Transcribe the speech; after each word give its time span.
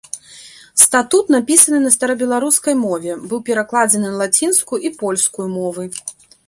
Статут 0.83 1.25
напісаны 1.35 1.77
на 1.83 1.91
старабеларускай 1.97 2.75
мове, 2.87 3.11
быў 3.33 3.39
перакладзены 3.51 4.07
на 4.17 4.27
лацінскую 4.27 4.83
і 4.89 4.95
польскую 5.05 5.47
мовы. 5.59 5.83